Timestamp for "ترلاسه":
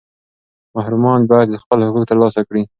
2.11-2.41